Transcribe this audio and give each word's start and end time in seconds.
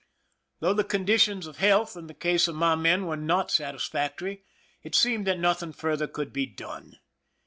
Though 0.61 0.73
the 0.73 0.83
conditions 0.83 1.45
of 1.45 1.57
health 1.57 1.95
in 1.95 2.07
the 2.07 2.15
case 2.15 2.47
of 2.47 2.55
my 2.55 2.73
men 2.73 3.05
were 3.05 3.15
not 3.15 3.51
satisfactory, 3.51 4.43
it 4.81 4.95
seemed 4.95 5.27
that 5.27 5.37
nothing 5.37 5.73
further 5.73 6.07
could 6.07 6.33
be 6.33 6.47
done. 6.47 6.97